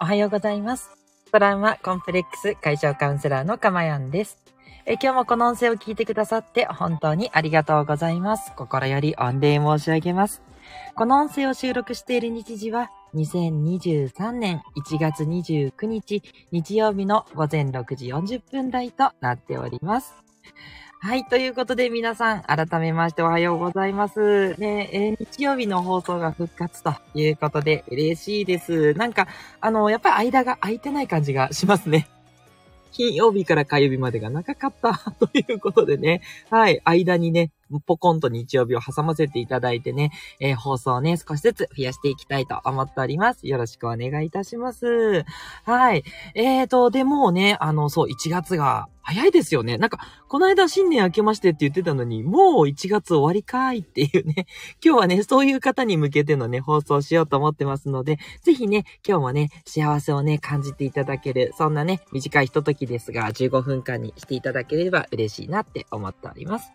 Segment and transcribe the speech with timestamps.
[0.00, 0.90] おはようございます。
[1.30, 4.42] トラウマコンプレックス解消カウンセラーのかまやんです。
[4.84, 8.52] え今日もこの音声を聞いてくださって本当にありがとうございます。
[8.56, 10.42] 心より御礼申し上げます。
[10.96, 20.14] この音声を収録している日時は2023年1月29日日曜日の午前6時40分台となっております。
[21.04, 21.24] はい。
[21.24, 24.54] ということで皆さん、改めましておはようございます。
[24.54, 28.94] ねえー日曜日の放送が復活ということで嬉しいです。
[28.94, 29.26] なんか、
[29.60, 32.08] あの、やっぱり間が空いてない感じがしますね。
[32.92, 36.22] 金曜日から火曜日までが長かったということでね。
[36.50, 36.80] はい。
[36.84, 37.50] 間にね、
[37.80, 43.46] ポコンと日曜日を挟ませていただいてね、えー放送をね、少しずつ増やしていきたいと思っております。
[43.46, 45.24] よろしくお願いいたします。
[45.64, 46.04] はい。
[46.34, 49.78] えーと、でもね、あの、そう、1月が早いですよね。
[49.78, 49.98] なんか、
[50.28, 54.46] この間新年明けましてって言ってたのに、もう1月終わりかーいっていうね。
[54.84, 66.72] 今日はね、そういう方に向けてのね、放送しようと思ってますので、ぜひね、今日もね、幸せをね、感じていただける、そんなね、短いひとときですが、15分間にしていただければ嬉しいなって思っております。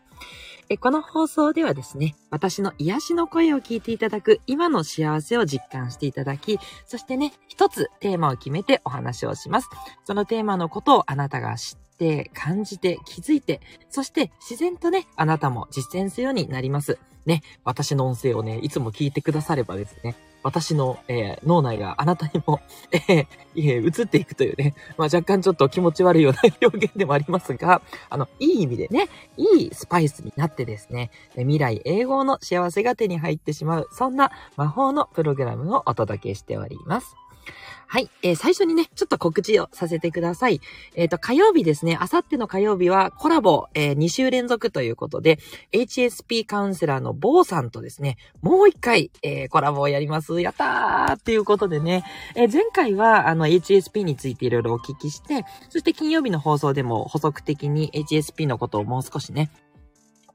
[0.70, 9.70] えこの放送ではですね、私の癒しの声を聞いていただく今の幸せを実感していただき、そしてね、一つテーマを決めてお話をします。
[10.04, 17.00] そのテーマのことをあなたが知って、感じて、気づいて、そして自然とね、あなたも実践するようになります。
[17.26, 20.16] ね、私の音声をね、いつも聞いてくださればですね、
[20.48, 37.27] 私の、えー脳内があなたにも、 えーえー映っていくというね、まあ若干ちょっと気持ち悪いような表現でもありますが、あの、いい意味でね、いいスパイスになってですね、未来永劫の幸せが手に入ってしまう、そんな魔法のプログラムをお届けしております。
[37.90, 38.10] はい。
[38.22, 40.60] えー最初にね、ちょっと告知をさせてください。
[40.96, 45.40] えっ、と、火曜日ですね、あさっての火曜日はコラボ、え2週連続ということで、
[45.72, 50.42] HSP カウンセラーのボーさんとですね、もう一回、えーコラボをやります。
[50.42, 52.04] やったーっていうことでね、
[52.36, 59.50] えー前回は、あの、HSP についていろいろお聞きして、そして金曜日の放送でも補足的に HSP のことをもう少しね、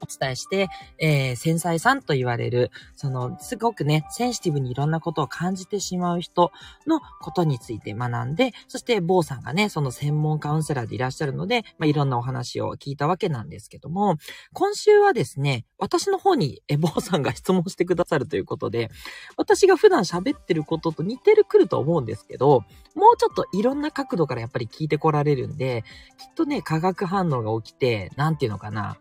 [0.03, 0.67] お伝えして、
[0.99, 6.51] えー繊細さんと言われる、その、すごくね、センシティブにいろんなことを感じてしまう人
[6.87, 14.15] のことについて学んで、そして、坊さんがね、その専門カウンセラーでいらっしゃるので、まあ、いろんなお話を聞いたわけなんですけども、
[14.53, 18.89] 今週はですね、私の方に、え、坊さんが質問してくださるということで、
[19.37, 22.61] 私が普段喋ってることと似てるくると思うんですけど、
[22.95, 25.83] もうちょっといろんな角度からやっぱり聞いてこられるんで、
[26.17, 28.97] きっとね、化学反応が起きて、なんていうのかな。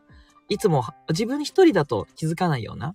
[0.53, 2.95] いつも自分一人だと気づかないような、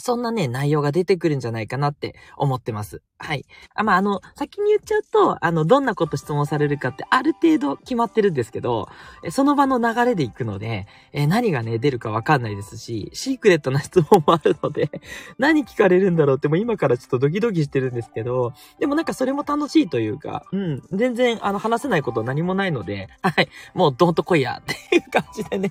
[0.00, 3.02] そんなね、内容が出てくるんじゃないかなって思ってます。
[3.18, 3.44] はい。
[3.74, 8.88] あ、まあ、あの、先に言っちゃうと、あの、どんなこと質問されるかってある程度決まってるんですけど、
[9.30, 14.90] その場の流れで行くので、え何がね、出るかわかんないですし、シークレットな質問もあるので、
[15.38, 25.70] 何聞かれるんだろうってもう今からちょっとドキドキしてるんですけど、でもなんかそれも楽しいというか、うん、全然あの話せないこと何もないので、はい、もうどんと来いやっていう感じでね、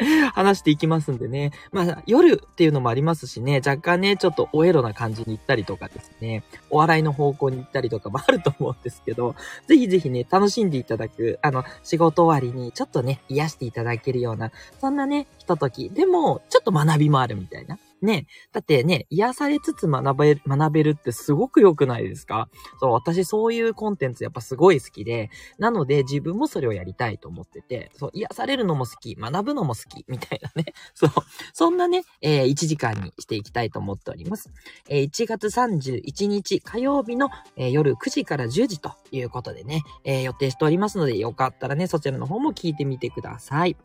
[0.34, 1.52] 話していきますんでね。
[1.72, 9.34] まあ、夜っていうのもありますしね、若干ね、ちょっとおエロな感じに行ったりとかですね、お笑いの方向に行ったりとかもあると思うんですけど、
[9.66, 14.50] ぜひぜひね、楽しんでいただく、あの、仕事終わりにちょっとね、癒していただけるような、
[14.80, 15.90] そんなね、ひととき。
[15.90, 17.78] でも、ちょっと学びもあるみたいな。
[18.02, 18.26] ね。
[18.52, 22.48] だってね、癒されつつ学べ、学べるってすごく良くないですか？
[22.80, 30.72] そう、私そういうコンテンツやっぱすごい好きで、なので自分もそれをやりたいと思ってて、そう、癒されるのも好き、学ぶのも好き、みたいなね。
[30.94, 31.10] そう、
[31.52, 34.50] そんなね、えー1時間にしていきたいと思っております。
[34.88, 43.76] えー1月31日火曜日の、えー夜9時から10時ということでね、えー予定しておりますので、よかったらね、そちらの方も聞いてみてください。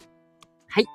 [0.67, 0.85] はい。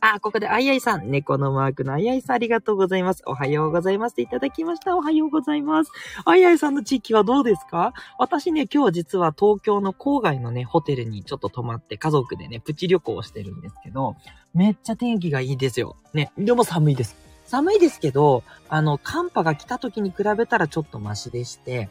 [0.00, 3.22] あ、ここであいあいさん、猫のマークのあいあいさんありがとうございます。
[3.26, 4.20] おはようございます。
[4.20, 4.96] いただきました。
[4.96, 5.90] おはようございます。
[6.24, 7.94] あいあいさんの地域はどうですか？
[8.18, 14.16] 私ね、今日は実は東京の郊外のね、ホテルにちょっと泊まって家族でね、プチ旅行をしてるんですけど、
[14.52, 15.96] めっちゃ天気がいいですよ。
[16.12, 17.16] ね、でも寒いです。
[17.46, 21.88] 寒いですけど、あの、寒波が来た時に比べたらちょっとマシでして、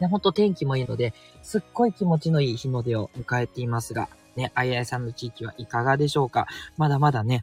[0.00, 6.46] ね、ほんと天気もいいので、すっごい気持ちのいい日の出を迎えていますが、ね、あいあいさんの地域はいかがでしょうか？
[6.76, 7.42] まだまだね、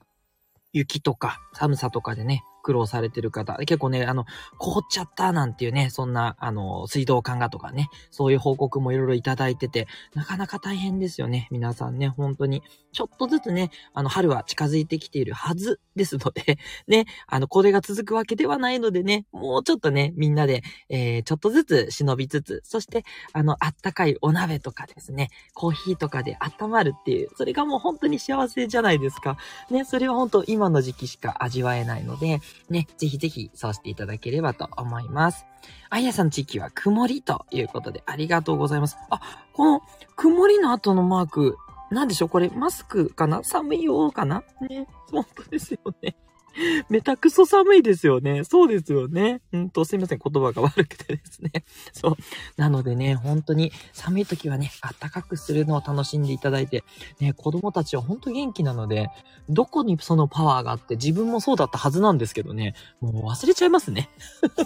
[0.73, 4.25] 雪とか寒さとかでね、苦労されてる方、結構ね、あの、
[4.57, 11.47] 凍っちゃったなんていうね、そんな、あの、水道管がとかね、そういう報告もいろいろいただいてて、なかなか大変ですよね。
[11.51, 12.63] 皆さんね、本当に。
[12.91, 16.57] ちょっとずつね、あの、春は近づいてきているはずですので、
[16.87, 23.03] ね、あの、これが続くわけではないのでね、もうちょっとね、みんなで、えー、ちょっとずつ忍びつつ、そして、
[23.33, 29.37] あの、あったかいお鍋とかですね、コーヒーとかで温まるっていう、それがもう本当に幸せじゃないですか。
[29.69, 32.39] ね、それは本当今の時期しか味わえないので、
[32.69, 35.45] ね、ぜひぜひそうしていただければと思います。
[35.89, 38.97] あやさん地域は曇りということでありがとうございます。
[39.09, 39.21] あ、
[39.53, 39.81] この
[40.15, 41.57] 曇りの後のマーク、
[41.89, 42.29] なんでしょう？
[42.29, 43.43] これマスクかな？
[43.43, 44.43] 寒いようかな？
[44.69, 46.17] ね、本当ですよね。
[46.89, 48.43] めたくそ寒いですよね。
[48.43, 49.41] そうですよね。
[49.51, 50.19] うんと、すいません。
[50.23, 51.51] 言葉が悪くてですね。
[51.93, 52.15] そう。
[52.57, 56.83] なのでね、本当に寒い時はね、暖かくするのを楽しんでいただいて、
[57.19, 59.09] ね、子供たちは本当元気なので、
[59.49, 64.09] どこにそのパワーがあって自分もそうだったはずなんですけどね、もう忘れちゃいますね。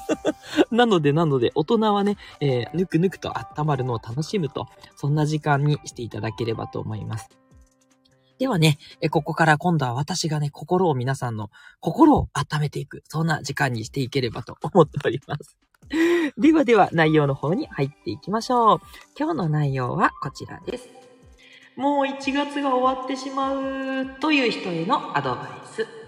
[0.71, 7.40] なので、なので、大人はね、えー、ぬくぬくと温まるのを楽しむと、そんな時間にしていただければと思います。
[8.41, 8.79] ではね、
[9.11, 15.59] ここから今度は私がね、心を皆さんの心を温めていく、そんな時間にしていければと 思っております。
[16.39, 18.79] ではでは内容の方に入っていきましょう。
[19.15, 20.89] 今日の内容はこちらです。
[21.75, 26.00] もう1月が終わってしまうという人へのアドバイス。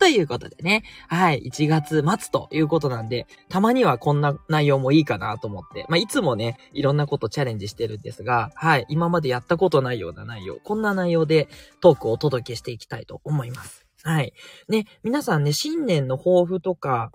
[0.00, 0.82] ということでね。
[1.08, 1.42] はい。
[1.52, 5.84] 1月末ということなんで、たまにはこんな内容もいいかなと思って。
[5.90, 8.86] まあ、いつもね、いろんなことチャレンジしてるんですが、はい。
[8.88, 11.48] 今までやったことないような内容、こんな内容で
[11.82, 13.84] トークをお届けしていきたいと思います。
[14.02, 14.32] はい。
[14.70, 17.12] ね、皆さんね、新年の抱負とか、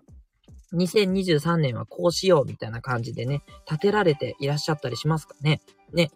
[0.75, 5.61] 2023年はこうしようみたいな感じでね、立てられていらっしゃったりしますかね。
[5.91, 6.11] ね、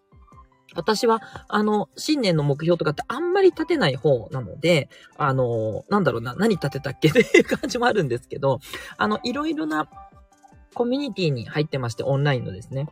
[0.75, 7.09] 私は、あの、新年の目標とかってあんまり立てない方なので、あの、なんだろうな、何立てたっけ？
[7.09, 8.59] っていう感じもあるんですけど、
[8.97, 9.87] あの、いろいろな
[10.73, 12.87] コミュニティに入ってまして、オンラインのですね。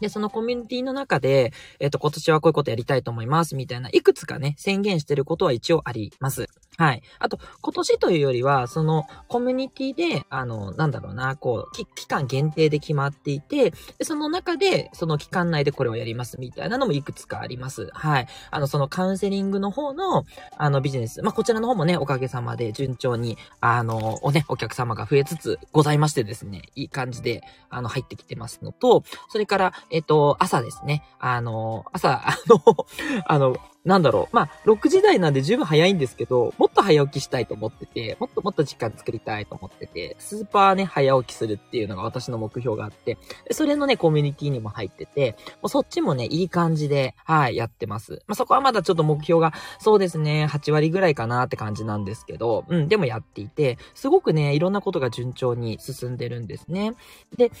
[0.00, 6.48] で、そのコミュニティの中で、えっ、ー、と、今年はこういうことやりたいと思います、みたいな、いくつかね、宣言してることは一応あります。
[6.78, 7.02] はい。
[7.18, 17.88] あと、今年というよりは、その、コミュニティで、あの、なんだろうな、こう、期間限定で決まっていて、で、その中で、その期間内でこれをやります、みたいなのもいくつかあります。
[17.92, 18.26] はい。
[18.50, 20.24] あの、そのカウンセリングの方の、
[20.58, 21.22] あの、ビジネス。
[21.22, 31.02] まあ、こちらの方もね、おかげさまで順調に、あの、おね、お客様が増えつつございましてですね、いい感じで、あの、入ってきてますのと、それから、えっと、朝ですね。
[31.18, 32.86] あの、朝、あの、
[33.26, 33.56] あの、
[33.86, 34.34] なんだろう。
[34.34, 43.16] まあ、6時台なんで十分早いんですけど、もっと早起きしたいと思ってて、もっともっと時間作りたいと思ってて、スーパーね、早起きするっていうのが私の目標があって、
[43.52, 48.22] それのね、コミュニティにも入ってて、もうそっちもね、いい感じで、はい、やってます。
[48.26, 56.94] まあ、そこはまだちょっと目標が、そうですね、8割ぐらいかなって感じなんですけど、うん、でもやっていて、すごくね、いろんなことが順調に進んでるんですね。
[57.36, 57.52] で、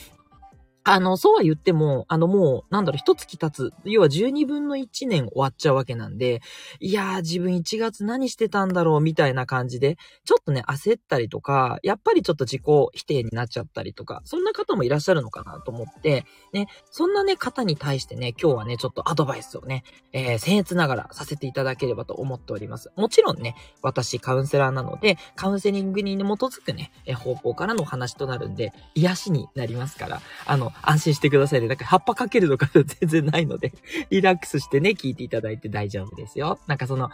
[0.88, 3.72] あの、そうは言っても、あの、もう、なんだろう、一月経つ。
[3.82, 6.42] 要は12分の1年終わっちゃうわけなんで、
[6.78, 12.62] いやー、自分1月何してたんだろう、みたいな感じで、ちょっとね、焦ったりとか、やっぱりちょっと自己
[12.94, 22.92] 否定になっちゃったりとか、そんな方もいらっしゃるのかなと思って、ね、そんなね、方に対してね、今日はね、ちょっとアドバイスをね、えー、僭越ながらさせていただければと思っております。
[22.94, 31.68] もちろんね、私カウンセラーなので、カウンセリングに基づくね、方向からのお話となるんで、癒しになりますから、あの、安心してくださいね。
[31.68, 33.72] なんか葉っぱかけるとか全然ないので、
[34.10, 36.58] リラックスしてね、聞いていただいて大丈夫ですよ。
[36.66, 37.10] なんかその、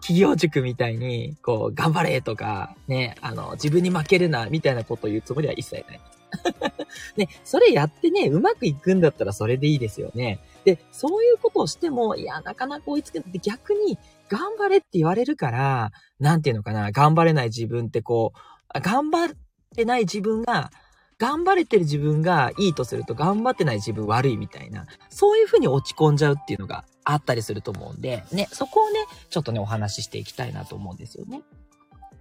[0.00, 6.00] 企業塾みたいに、こう、頑張れとか、ね、あの、自分に負けるな、みたいなことを言うつもりは一切ない。
[7.16, 10.40] ね、それやってね、うまくいくんだったらそれでいいですよね。
[10.64, 13.98] で、そういうことをしても、いや、なかなか追いつけって逆に、
[14.28, 19.36] 頑張れって言われるから、なんていうのかな、頑張れない自分ってこう、頑張っ
[19.74, 20.70] てない自分が、
[21.18, 31.42] 頑張れてる自分がいいとすると頑張ってない自分悪いみたいな、そういうふうに落ち込んじゃうっていうのがあったりすると思うんで、ね、そこをね、ちょっとね、お話ししていきたいなと思うんですよね。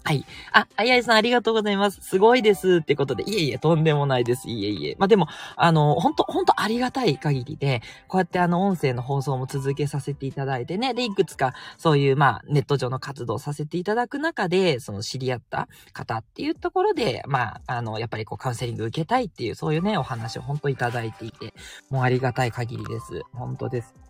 [0.08, 0.24] はい。
[0.52, 2.00] あ、あやいさんありがとうございます。
[2.00, 2.82] すごいです。
[2.84, 4.48] ってことで、いえいえ、とんでもないです。
[4.48, 4.96] いえいえ。
[5.00, 21.56] まあ、でも、あの、ほんと、ほんとありがたい限りで、こうやってあの、音声の放送も続けさせていただいてね、で、いくつか、そういう、まあ、ネット上の活動させていただく中で、その知り合った方っていうところで、まあ、あの、やっぱりこう、カウンセリング受けたいっていう、そういうね、お話を本当いただいていて、
[21.90, 23.24] もうありがたい限りです。
[23.34, 24.05] 本当です。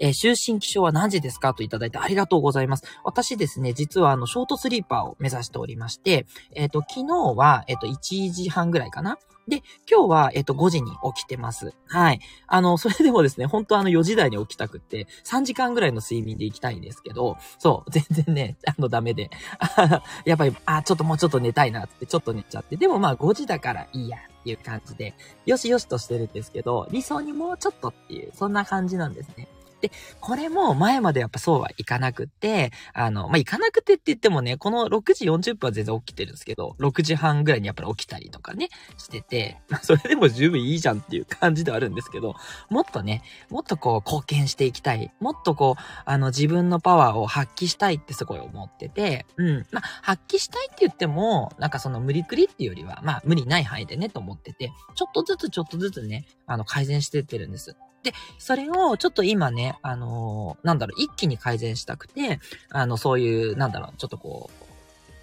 [0.00, 1.54] えー、就寝起床は何時ですか？
[1.54, 2.84] といただいてありがとうございます。
[3.04, 9.18] 私ですね、実はあの、ショートスリーパーを目指しておりまして、えっ、ー、と、昨日は、えっ、ー、と、1時半ぐらいかな？
[9.48, 11.74] で、今日は、えっと、5時に起きてます。
[11.86, 12.20] はい。
[12.46, 19.30] あの、それでもですね、本当あの4時台に起きたくって、3時間ぐらいの睡眠で行きたいんですけど、そう、全然ね、あの、ダメで。
[20.24, 22.76] やっぱり、あ、ちょっともうちょっと寝たいなって、ちょっと寝ちゃって。
[22.76, 25.14] でもまあ5時だからいいやっていう感じで、
[25.46, 29.48] よしよしとしてるんですけど、理想にもうちょっとっていう、そんな感じなんですね。
[29.80, 38.68] で、これも前までやっぱそうはいかなくって、あの、まあ、いかなくてって言ってもね、この6時40分は全然起きてるんですけど、6時半ぐらいにやっぱり起きたりとかね、
[38.98, 42.34] してて、まあ、それでも十分いいじゃんっていう感じではあるんですけど、
[42.68, 45.12] もっとね、もっとこう貢献していきたい。
[45.20, 49.66] もっとこう、あの自分のパワーを発揮したいってすごい思ってて、うん。
[49.72, 57.76] まあ、発揮したいって言っても、なんかその無理くりっていうよりは、まあ、無理ない範囲でね、と思ってて、ちょっとずつちょっとずつね、あの、改善してってるんです。
[58.02, 62.40] で、それをちょっと今ね、あのー、なんだろう、一気に改善したくて、
[62.70, 64.50] あの、そういう、なんだろう、ちょっとこ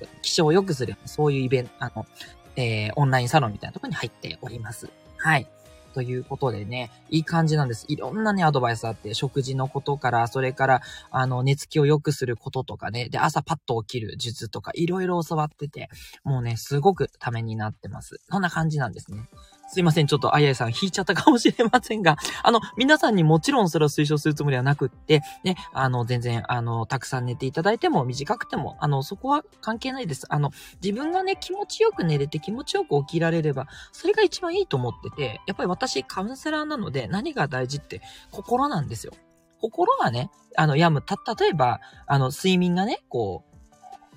[0.01, 2.05] う、気象を良くする、そういうイベント、あの、
[2.55, 4.89] えー、オンラインサロンみたいなところに入っております。
[5.17, 5.47] はい。
[5.97, 7.85] ということでね、いい感じなんです。
[7.87, 15.89] いろんなね、アドバイスあって、食事のことから、それから、あの、寝つきを良くすることとかね、で、朝パッと起きる術とか、いろいろ教わってて、
[16.23, 18.19] もうね、すごくためになってます。
[18.29, 19.27] そんな感じなんですね。
[19.67, 20.07] すいません。
[20.07, 30.25] ちょっとあややさん引いちゃったかもしれませんが、 あの、皆さんにもちろんそれを推奨するつもりはなくって、ね、あの、全然、あの、たくさん寝ていただいても短くても、あの、そこは関係ないです。
[30.29, 39.13] あの、自分がね、気持ちよく寝れて気持ちよく起きられれば、それが一番いいと思ってて、やっぱり私カウンセラーなので何が大事って心なんですよ。
[39.59, 41.01] 心がね、あの、病む。
[41.01, 43.57] た、例えば、あの、睡眠がね、こう、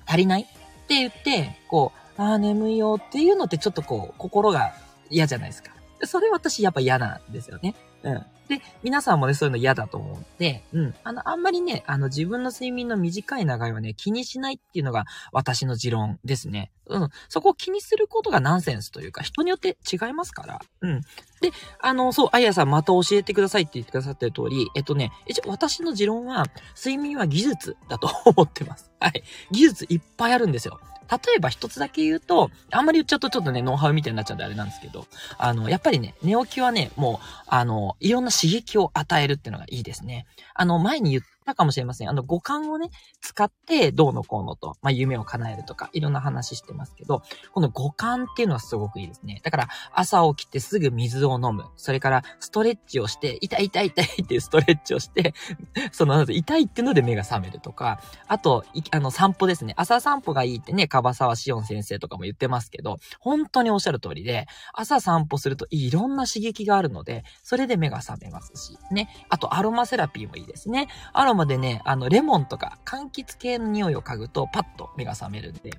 [0.06, 0.44] 足りないっ
[0.86, 4.74] て言って、こう、ああ、眠いよっていうのってちょっとこう、心が
[5.10, 5.72] 嫌じゃないですか。
[6.04, 7.74] それ私やっぱ嫌なんですよね。
[8.02, 8.24] うん。
[8.48, 10.94] で、皆さんもね、そういうの嫌だと思うんで、うん。
[11.04, 16.72] あの、あんまりね、あの、自分の睡眠の短い長いはね、気にしないっていうのが私の持論ですね。
[16.86, 17.08] うん。
[17.28, 20.60] そこを気にすることがナンセンスというか、人によって違いますから。
[20.80, 21.00] うん。
[21.40, 28.90] で、あの、そう、あやさんまた教えてくださいって言ってくださってる通り、えっとね、一応私の持論は、睡眠は技術だと思ってます。
[28.98, 29.22] はい。
[29.52, 30.80] 技術いっぱいあるんですよ。
[31.10, 35.06] 例えば一つだけ言うと、あんまり言っちゃうとちょっとね、ノウハウみたいになっちゃうんであれなんですけど、
[35.38, 40.26] あの、やっぱりね、寝起きはね、もう、あの、いろんな刺激を与えるっていうのがいいですね。
[40.54, 42.08] あの、前に言ったかもしれません。
[42.08, 42.90] あの、五感をね、
[43.20, 49.40] 使ってどうのこうのと、まあ、夢を叶えるとか、いろんな話してますけど、この五感っていうのはすごくいいですね。
[49.42, 51.66] だから、朝起きてすぐ水を飲む。
[51.76, 55.34] それから、ストレッチをして、痛い痛い痛いっていうストレッチをして、
[55.92, 59.74] その、痛いっていうので目が覚めるとか、あと、あの、散歩ですね。
[59.76, 69.08] 朝散歩がいいってね、樺沢志音先生とかも言ってますけど、本当におっしゃる通りで、朝散歩するといろんな刺激があるので、それで目が覚めますし、ね。
[69.28, 70.88] あと、アロマセラピーもいいですね。
[71.12, 75.72] アロマでね、あの、レモンとか、柑橘系の匂いを嗅ぐと、パッと目が覚めるんで、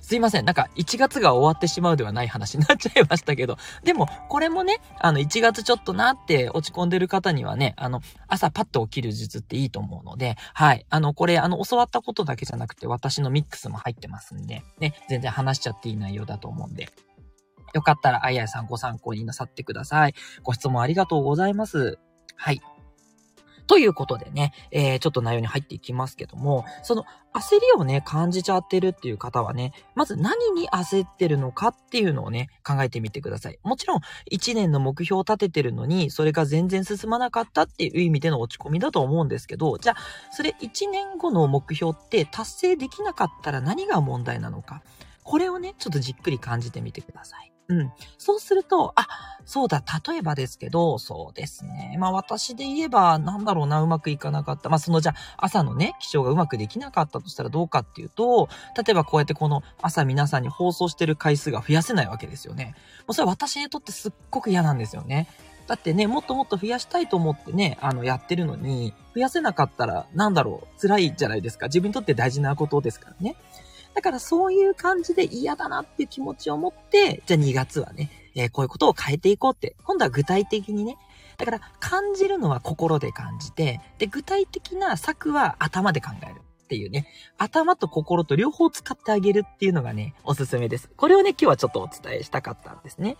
[0.00, 0.44] すいません。
[0.44, 10.86] なんか、1月が終わってしまうではない話になっちゃいましたけど、でも、これもね、あの、1月ちょっとなって落ち込んでる方にはね、あの、朝パッと起きる術っていいと思うので、はい。
[10.90, 16.88] あの、これ、あの、教わったことだけじゃなくて、私のミックスも入ってますんで、ね、全然話しちゃっていい内容だと思うんで、
[17.74, 20.14] よかったら、あややさんご参考になさってください。
[20.42, 21.98] ご質問ありがとうございます。
[22.36, 22.60] はい。
[23.66, 27.04] ということでね、えー、ちょっと内容に入っていきますけども、その
[27.34, 33.58] 焦りをね、感じちゃってるっていう方はね、まず何に焦ってるのかっていうのをね、考えてみてください。
[33.62, 34.00] もちろん、
[34.32, 39.96] 1年の目標を立ててるのに、それが全然進まなかったっていう意味での落ち込みだと思うんですけど、じゃあ、
[40.32, 44.82] それ1年後の目標って達成できなかったら何が問題なのか。
[45.22, 47.55] これをね、ちょっとじっくり感じてみてください。
[47.68, 47.92] うん。
[48.18, 49.08] そうすると、あ、
[49.44, 51.96] そうだ、例えばですけど、そうですね。
[51.98, 54.68] まあ私で言えば、なんだろうな、うまくいかなかった。
[54.68, 62.74] まあそのじゃあ、朝のね、気象がうまくできなかったとしたらどうかっていうと、例えばこうやってこの朝皆さんに放送してる回数が増やせないわけですよね。
[63.06, 65.28] もうそれは私にとってすっごく嫌なんですよね。
[65.66, 71.66] だってね、もっともっと増やしたいと思ってね、あの、やってるのに、増やせなかったら、なんだろう、辛いじゃないですか。
[71.66, 73.34] 自分にとって大事なことですからね。
[73.96, 80.98] だからそういう感じで嫌だなっていう気持ちを持って、じゃあ2月はね、えー、こういうことを変えていこうって、今度は具体的にね、
[81.38, 87.06] だから感じるのは心で感じて、で、具体的な策は頭で考えるっていうね、
[87.38, 90.90] 頭と心と両方使ってあげるっていうのがね、おすすめです。
[90.94, 93.16] これをね、今日はちょっとお伝えしたかったんですね。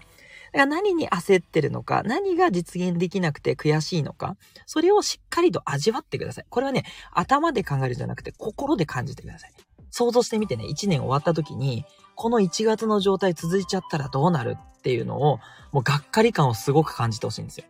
[0.52, 6.44] だから何に焦ってるのか、何が実現できなくて悔しいのか、それをしっかりと味わってください。
[6.50, 9.52] これはね、頭で考えるんじゃなくて心で感じてください。
[9.90, 15.38] 想像してみてね、1年終わった時に、この1月の状態続いちゃったらどうなるっていうのを、
[15.72, 17.66] もうがっかり感をすごく感じてほしいんですよ。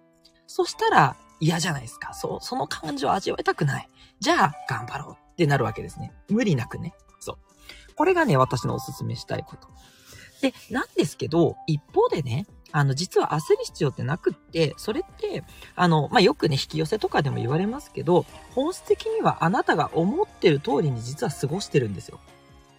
[0.46, 2.14] そしたら嫌じゃないですか。
[2.14, 3.88] そう、その感情を味わいたくない。
[4.20, 6.12] じゃあ、頑張ろうってなるわけですね。
[6.28, 6.94] 無理なくね。
[7.20, 7.94] そう。
[7.94, 9.68] これがね、私のおすすめしたいこと。
[10.40, 12.46] で、なんですけど、一方でね、
[12.76, 15.44] あの、実は焦る必要ってなくって、それって、
[15.76, 22.20] あの、まあ、よくね、引き寄せとかでも言われますけど、本質的にはあなたが思ってる通りに実は過ごしてるんですよ。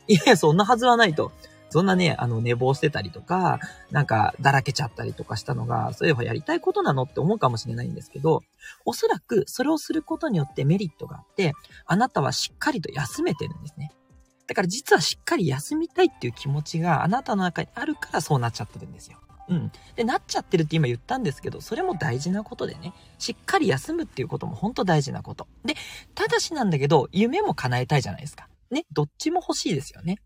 [0.07, 1.31] いや、そんなはずはないと。
[1.69, 8.43] そんなね、あの、寝坊してたりとか、なんか、だらけちゃったりとかしたのが、そういえばやりたいことなのって思うかもしれないんですけど、
[8.85, 11.53] おそらくそれをすることによってメリットがあって、
[11.87, 13.91] あなたはしっかりと休めてるんですね。
[14.45, 19.17] だから実はしっかり休みたいっていう気持ちがあなたの中にあるからそうなっちゃってるんですよ。
[19.49, 19.71] うん。
[19.95, 25.47] で、なっちゃってるって今言ったんですけど、それも大事なことでね、しっかり休むっていうことも本当大事なこと。
[25.63, 25.75] で、
[26.15, 28.47] ただしなんだけど、夢も叶えたいじゃないですか。
[28.71, 30.17] ね、どっちも欲しいですよね。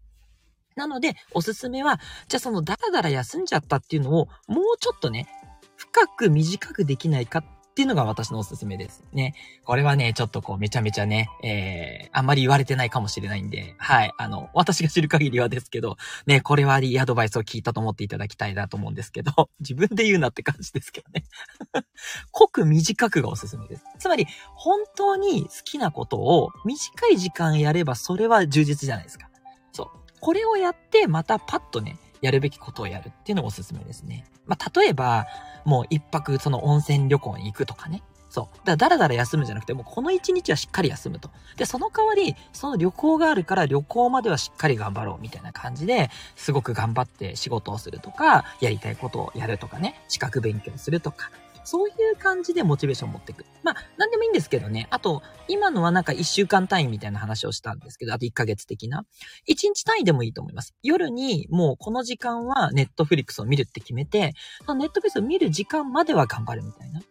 [0.75, 5.27] なので、おすすめは、じゃあそのダラダラ休んじゃったっていうのを、もうちょっとね、
[5.75, 9.33] 深く短くできないかっっていうのが私のおすすめですね。
[9.63, 21.23] これはね、ちょっとこうめちゃめちゃね、えー、あんまり言われてないかもしれないんで、はい、あの、私が知る限りはですけど、ね、これはいいアドバイスを聞いたと思っていただきたいなと思うんですけど、 自分で言うなって感じですけどね。
[22.31, 23.85] 濃く短くがおすすめです。
[23.99, 29.29] つまり、本当に好きなことを短い時間やればそれは充実じゃないですか。
[29.71, 29.89] そう。
[30.19, 34.25] これをやってまたパッとね、やるべきことをやるっていうのがおすすめですね。
[34.45, 35.27] まあ、例えば、
[35.65, 38.03] もう一泊その温泉旅行に行くとかね。
[38.29, 38.57] そう。
[38.59, 41.29] だからだらだら休むじゃなくて、もうこの一日はしっかり休むと。
[41.57, 51.29] で、その代わり、その旅行があるから旅行まではしっかり頑張ろうみたいな感じで、すごく頑張って仕事をするとか、やりたいことをやるとかね、資格勉強するとか、
[51.63, 53.45] そういう感じでモチベーション持っていく。
[53.63, 54.87] まあ、なんでもいいんですけどね。
[54.89, 59.05] あと、今のはなんか1週間単位みたいな話をしたんですけど、あと1ヶ月的な。
[59.47, 60.75] 1日単位でもいいと思います。
[60.83, 64.33] 夜にもうこの時間はネットフリックスを見るって決めて、
[64.65, 67.01] そのネットフリックスを見る時間までは頑張るみたいな。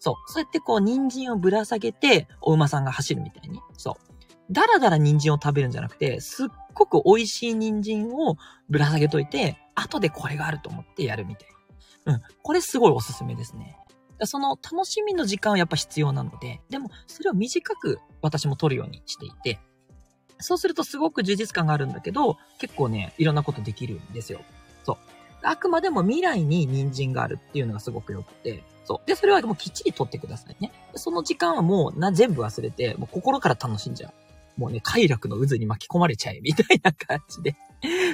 [0.00, 0.14] そう。
[0.32, 3.60] そうやってこう、人参をぶら下げて、お馬さんが走るみたいに。
[3.76, 4.10] そう。
[4.52, 8.36] だらだら人参を食べるんじゃなくて、すっごく美味しい人参を
[8.68, 11.48] ぶら下げといて、後でこれがあると思ってやるみたい
[12.06, 12.14] な。
[12.14, 12.22] うん。
[12.42, 13.76] これすごいおすすめですね。
[14.26, 19.58] その楽しみの時間はやっぱ必要なので、でもそれを短く私も取るようにしていて、
[20.38, 24.40] そうするとすごく充実感があるんだけど、結構ね、いろんなことできるんですよ。
[24.84, 24.96] そう。
[25.42, 29.08] あくまでも未来に人参があるっていうのがすごく良くて、そう。
[29.08, 30.72] で、それはもうきっちり取ってくださいね。
[30.94, 34.60] その時間はもうな、全部忘れて、もう心から楽しんじゃう。
[34.60, 37.56] もうね、快楽の渦に巻き込まれちゃえ、みたいな感じで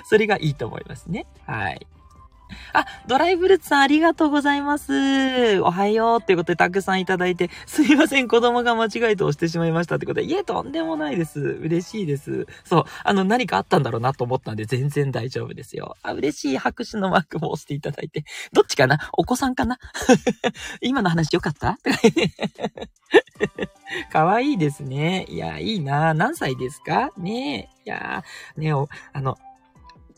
[0.05, 1.27] それがいいと思いますね。
[1.45, 1.87] はい。
[2.73, 5.61] あ、ドライブルーツさんありがとうございます。
[5.61, 11.41] おはようっていうことでたくさんいただいて、すいません、子供が間違えて押してしまいましたってことで、いえ、とんでもないです。
[11.41, 12.47] 嬉しいです。
[12.65, 15.97] そう、あの、何かあったんだろうなと思ったんで、全然大丈夫ですよ。
[16.03, 18.25] あ、嬉しい拍手のマークも押していただいて。
[18.53, 18.99] どっちかな？
[19.13, 19.79] お子さんかな？
[20.81, 21.79] 今の話よかった？
[24.13, 25.27] かわいいですね。
[25.29, 27.11] いや、いいな何歳ですか？
[27.17, 27.77] ねえ。
[27.87, 28.25] いや
[28.57, 29.39] ねお、あの、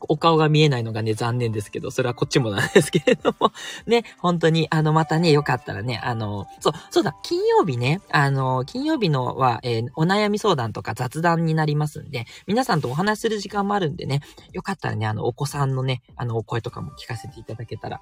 [0.02, 3.52] お顔が見えないのがね、残念ですけど、それはこっちもなんですけれども、
[3.86, 14.20] ね、本当に、あの、またね、よかったらね、あの、そう、そうだ、金曜日ね、あの、金曜日のは、えー、お悩み相談とか雑談になりますんで、皆さんとお話しする時間もあるんでね、
[14.52, 18.00] よかったらね、あの、お子さんのね、あの、お声とかも聞かせていただけたら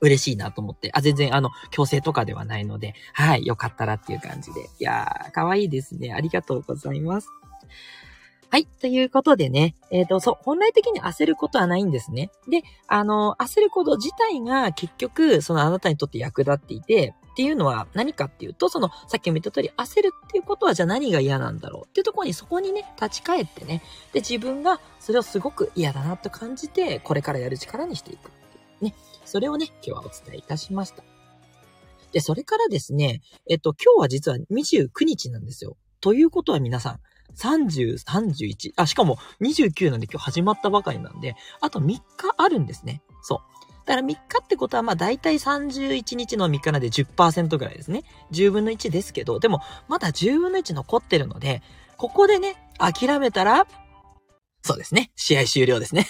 [0.00, 0.90] 嬉しいなと思って。
[0.92, 4.60] あ、全然あの、強制とかではないので、はい、よかったらっていう感じで。
[4.60, 6.12] いやー、かわいいですね。
[6.12, 7.28] ありがとうございます。
[8.52, 8.66] はい。
[8.66, 12.30] ということでね、えっ、ー、と、そう、本来的に焦ることはないんですね。
[12.50, 21.88] で、あの、焦ること自体が結局、そのあなたにとって役立っていて、っていうのは何かっていうと、その、さっきも言った通り、焦るっていうことはじゃあ何が嫌なんだろう？
[21.88, 28.94] っていうところにそこにね、立ち返ってね、で、自分がそれをすごく嫌だなと感じて、これからやる力にしていくっていね。
[29.24, 31.02] それをね、今日はお伝えいたしました。
[32.12, 35.78] で、それからですね、えっと、今日は実は29日なんですよ。
[36.02, 37.00] ということは皆さん、
[37.36, 42.02] 30、31、あ、しかも29なんで今日始まったばかりなんで、あと3日
[42.36, 43.02] あるんですね。
[43.22, 43.38] そう。
[43.86, 48.04] だから3日ってことは、まあ大体31日の3日なんで10%ぐらいですね。
[48.30, 51.62] 10分の1ですけど、でもまだ10分の1残ってるので、
[51.96, 53.66] ここでね、諦めたら、
[54.62, 55.10] そうですね。
[55.16, 56.06] 試合終了ですね。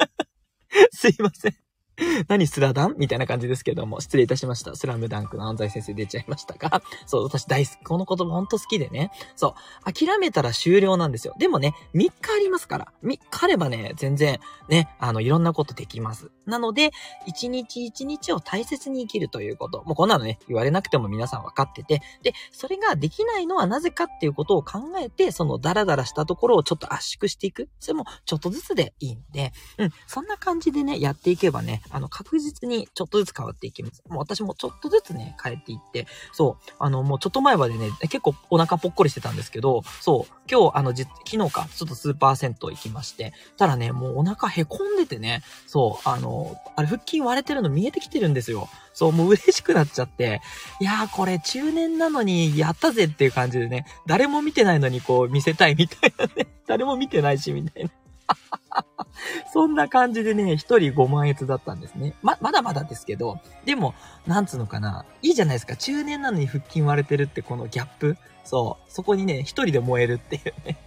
[0.92, 1.56] すいません。
[2.28, 2.94] 何スラダン？
[2.96, 4.74] みたいな感じですけども、失礼いたしました。
[4.76, 7.84] スラムダンクの安西先生出ちゃいましたが、 そう、私大好き。
[7.84, 9.10] この言葉ほんと好きでね。
[9.36, 9.54] そ
[9.86, 11.34] う、諦めたら終了なんですよ。
[11.38, 12.92] でもね、3日ありますから。
[13.04, 16.30] 3日あればね、全然、ね、あの、いろんなことできます。
[16.46, 16.90] なので、
[17.26, 19.82] 一日一日を大切に生きるということ。
[19.84, 27.68] もうこんなのね、言われなくても皆さん分かってて、で、それができないのはなぜかっていうことを考えて、そのダラダラしたところをちょっと圧縮していく。
[27.78, 34.02] それもちょっとずつでいいんで、うん、そんな感じでね、やっていけばね、あの、確実にちょっとずつ変わっていきます。
[34.08, 46.31] もう私もちょっとずつね、変えていって、そう、あの、もうちょっと前までね、結構お腹ぽっこりしてたんですけど、そう、今日、あの、昨日か、ちょっと数パーセント行きまして、ただね、もうお腹へこんでてね、そう、あの、
[46.76, 48.68] あれ、腹筋割れてるの見えてきてるんですよ。
[48.92, 50.40] そう、もう嬉しくなっちゃって、
[50.80, 57.90] いやーこれ中年なのにやったぜっていう感じでね、誰も見てないのにこう見せたいみたいなね、 誰も見てないしみたいな。
[59.52, 62.14] そんな感じでね、一人5万円だったんですね。
[62.22, 63.94] ま、まだまだですけど、でも、
[64.26, 65.04] なんつうのかな。
[65.20, 65.76] いいじゃないですか。
[65.76, 68.16] 中年なのに腹筋割れてるってこのギャップ。
[68.44, 68.90] そう。
[68.90, 70.78] そこにね、一人で燃えるっていうね。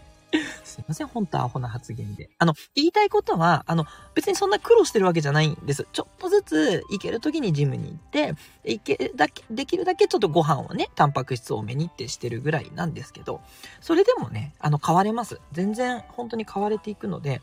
[0.63, 2.29] すいません、ほんとアホな発言で。
[2.37, 5.87] あの、言いたいことは、あの、別にそんな苦労してるわけじゃないんです。
[5.91, 13.41] ちょっとずつ行ける時にジムに行って、行けだけ、できるだけちょっとご飯をね、タンパク質多めにってしてるぐらいなんですけど、
[13.81, 15.39] それでもね、あの、変われます。
[15.51, 17.41] 全然、本当に変われていくので、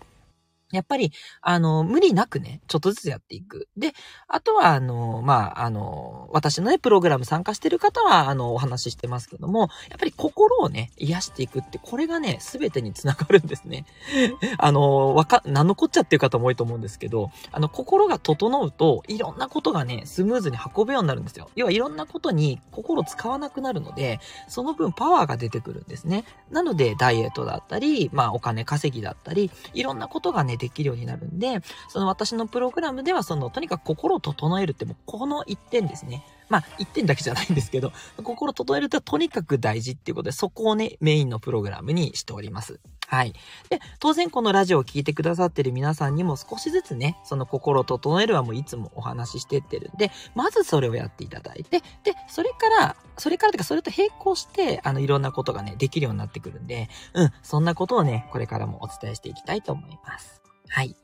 [0.72, 3.68] やっぱり、あの、無理なくね、ちょっとずつやっていく。
[3.76, 3.92] で、
[4.28, 13.86] あとは、あの、まあ、あの、私のね、プログラム参加してる方は、あの、お話ししてますけども、やっぱり心をね、癒していくって、これがね、すべてにつながるんですね。
[14.58, 21.50] あの、わか、何のこっちゃっていう方も多いと思うんですけど、あの、心が整うと、いろんなことがね、スムーズに運ぶようになるんですよ。
[21.54, 26.24] 要はいろんなことに心使わなくなるので、その分パワーが出てくるんですね。
[26.50, 36.24] なので、ダイエットだったり、まあ、お金稼ぎだったり、いろんなことがね、できるようになるんで、その私のプログラムでは、その、とにかく心を整えるってもう、この一点ですね。
[36.48, 42.78] まあ、一点だけじゃないんですけど、心を整えるってとにかく大事っていうことで、そこをね、メインのプログラムにしております。
[43.08, 43.34] はい。
[43.68, 60.41] で、当然このラジオを聴いてくださってる皆さんにも少しずつね、その心を整えるはもういつもお話ししてってるんで、まずそれをやっていただいて、で、それから、それからというか、それと並行して、あの、いろんなことがね、できるようになってくるんで、うん、そんなことをね、これからもお伝えしていきたいと思います。
[60.72, 60.96] はい。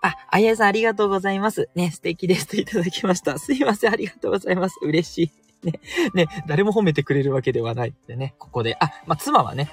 [0.00, 1.68] あ、あやさんありがとうございます。
[1.74, 3.36] ね、素敵ですといただきました。
[3.38, 4.76] すいません、ありがとうございます。
[4.82, 5.32] 嬉し
[5.64, 5.66] い。
[5.66, 5.80] ね、
[6.14, 8.76] ね、誰も褒めてくれるわけではないってね、ここで。
[8.80, 9.70] あ、まあ、妻はね、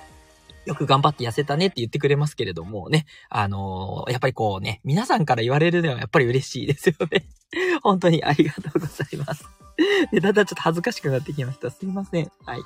[0.65, 7.25] よく頑張って痩せたねって言ってくれますけれどもね、あのー、やっぱりこうね、皆さんから言われるのはやっぱり嬉しいですよね。
[7.83, 9.45] 本当にありがとうございます。
[10.11, 11.69] で、だんだんちょっと恥ずかしくなってきました。
[11.69, 12.31] すいません。
[12.45, 12.61] はい。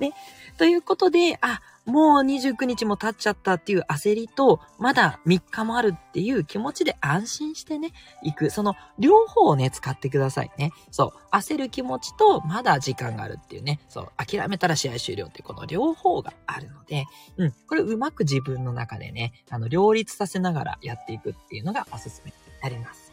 [0.00, 0.12] ね。
[0.56, 7.92] ということで、あ、もう29日も経っちゃったっていう焦りと、まだ3日もあるっていう気持ちで安心してね、
[8.22, 8.50] 行く。
[8.50, 10.72] その両方をね、使ってくださいね。
[10.90, 11.36] そう。
[11.36, 13.80] 焦る気持ちと、まだ時間があるっていうね。
[13.88, 14.12] そう。
[14.16, 17.04] 諦めたら試合終了っていう、この両方があるので、
[17.36, 17.52] うん。
[17.68, 23.03] これうまく自分の中でね、あの、両立させながらやっていくっていうのがおすすめになります。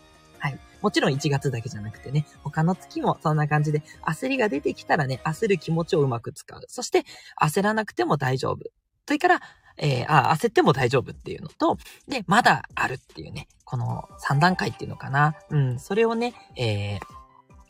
[0.42, 0.60] はい。
[0.82, 6.62] もちろん1月だけじゃなくてね、他の月もそんな感じで、焦りが出てきたらね、焦る気持ちをうまく使う。
[6.68, 7.06] そして、
[7.40, 8.72] 焦らなくても大丈夫。
[9.06, 9.42] それから、
[9.78, 11.78] えー、あ、焦っても大丈夫っていうのと、
[12.08, 15.36] で、まだあるっていうね、この3段階っていうのかな。
[15.52, 17.00] うん、それをね、えー、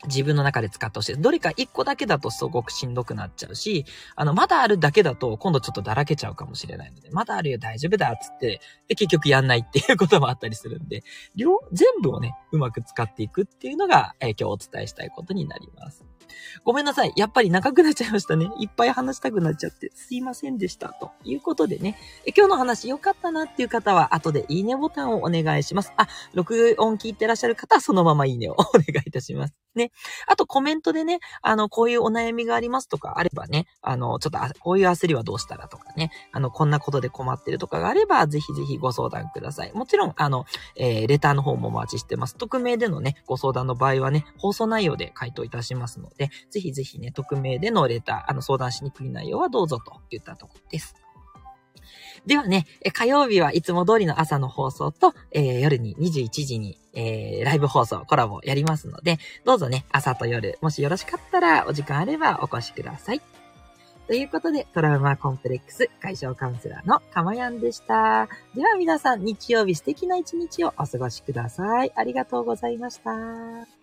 [0.06, 1.16] 自分の中で使ってほしい。
[1.16, 3.84] どれか一個だけだとすごくしんどくなっちゃうし、
[4.16, 11.02] あの、まだあるだけだと今度ちょっとだらけちゃうかもしれないので、まだあるよ大丈夫だっつって、で、結局やんないっていうこともあったりするんで、
[11.36, 16.04] 両、全部をね、うまく使っていくっていうのが、えー、今日お伝えしたいことになります。
[16.64, 17.12] ごめんなさい。
[17.16, 18.50] やっぱり長くなっちゃいましたね。
[18.58, 20.88] いっぱい話したくなっちゃって、すいませんでした。
[20.88, 25.92] ということでね、え今日の話良かったなっていう方は、後でいいねボタンをお願いします。
[25.96, 29.54] あ、録音聞いてらっしゃる方はそのままいいねを お願いいたします。
[29.74, 29.90] ね。
[30.26, 39.72] あとコメントでね、あの、こういうお悩みがありますとかあればね、あの、ちょっとこういう焦りはどうしたらとかね、あの、こんなことで困ってるとかがあれば、ぜひぜひご相談ください。
[39.72, 40.44] もちろん、あの、
[40.76, 42.36] えー、レターの方もお待ちしてます。
[42.36, 50.94] 匿名でのね、ご相談の場合はね、放送内容で回答いたしますのでで、ぜひぜひね、匿名でのレター、あの、相談しにくい内容はどうぞと言ったところです。
[52.26, 63.20] ではね、火曜日はいつも通りの朝の放送と、えー、夜に21時に、えー、ライブ放送、コラボやりますので、どうぞね、朝と夜、もしよろしかったらお時間あればお越しください。
[64.06, 68.28] ということで、トラウマコンプレックス解消カウンセラーのかまやんでした。
[68.54, 71.92] では皆さん、日曜日素敵な一日をお過ごしください。
[71.96, 73.81] ありがとうございました。